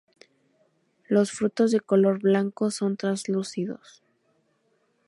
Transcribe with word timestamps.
Los 1.07 1.31
frutos 1.31 1.69
de 1.69 1.79
color 1.79 2.17
blanco 2.23 2.71
son 2.71 2.97
translúcidos. 2.97 4.01